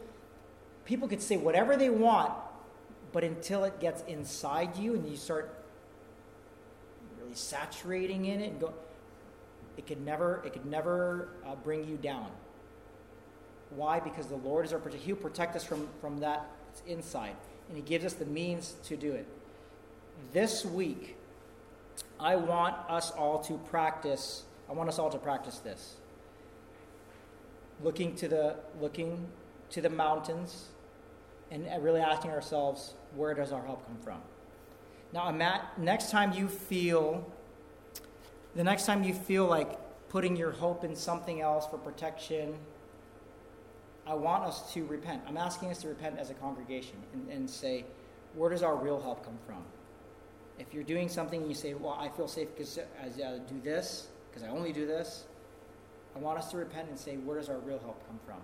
[0.85, 2.33] People could say whatever they want,
[3.13, 5.55] but until it gets inside you and you start
[7.21, 8.75] really saturating in it and go,
[9.77, 12.31] it could never, it could never uh, bring you down.
[13.71, 14.01] Why?
[14.01, 15.05] Because the Lord is our protector.
[15.05, 16.51] He'll protect us from, from that
[16.87, 17.37] inside,
[17.69, 19.27] and He gives us the means to do it.
[20.33, 21.17] This week,
[22.21, 24.43] I want us all to practice.
[24.69, 25.97] I want us all to practice this.
[27.83, 29.27] Looking to the looking
[29.71, 30.69] to the mountains,
[31.51, 34.21] and really asking ourselves, where does our help come from?
[35.13, 37.31] Now, Matt, next time you feel
[38.55, 39.79] the next time you feel like
[40.09, 42.55] putting your hope in something else for protection,
[44.07, 45.23] I want us to repent.
[45.27, 47.85] I'm asking us to repent as a congregation and, and say,
[48.35, 49.63] where does our real help come from?
[50.59, 54.09] If you're doing something and you say, well, I feel safe because I do this,
[54.31, 55.25] because I only do this,
[56.15, 58.37] I want us to repent and say, where does our real help come from?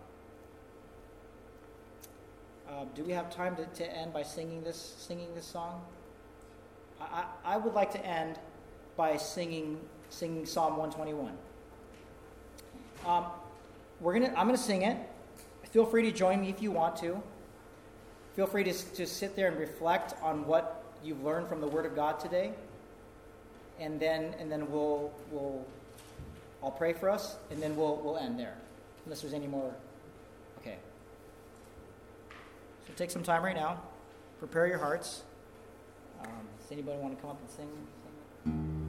[2.68, 5.82] Uh, do we have time to, to end by singing this, singing this song?
[7.00, 8.38] I, I, I would like to end
[8.96, 9.78] by singing
[10.10, 11.32] singing Psalm 121.
[13.06, 13.26] Um,
[14.00, 14.96] we're gonna, I'm going to sing it.
[15.70, 17.22] Feel free to join me if you want to.
[18.36, 21.86] Feel free to just sit there and reflect on what you've learned from the Word
[21.86, 22.52] of God today.
[23.78, 25.64] And then, and then we'll, we'll,
[26.62, 28.56] I'll pray for us, and then we'll, we'll end there.
[29.04, 29.74] Unless there's any more.
[30.60, 30.76] Okay.
[32.86, 33.80] So take some time right now.
[34.38, 35.22] Prepare your hearts.
[36.22, 36.30] Um,
[36.60, 37.68] does anybody want to come up and sing?
[38.44, 38.87] sing?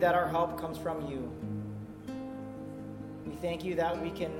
[0.00, 1.30] That our help comes from you.
[3.26, 4.32] We thank you that we can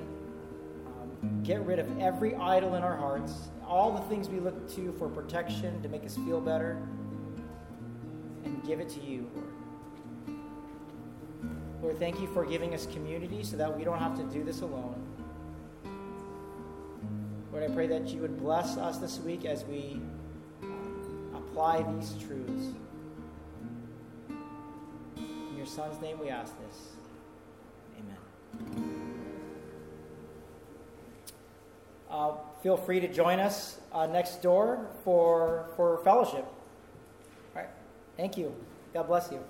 [0.87, 4.93] um, get rid of every idol in our hearts, all the things we look to
[4.93, 6.83] for protection to make us feel better,
[8.45, 9.47] and give it to you, Lord.
[11.83, 14.61] Lord, thank you for giving us community so that we don't have to do this
[14.61, 15.03] alone.
[17.53, 20.01] Lord, I pray that you would bless us this week as we
[20.63, 22.75] um, apply these truths.
[25.71, 26.89] Son's name we ask this.
[27.97, 29.15] Amen.
[32.11, 36.45] Uh, feel free to join us uh, next door for, for fellowship.
[36.45, 37.69] All right.
[38.17, 38.53] Thank you.
[38.93, 39.45] God bless you.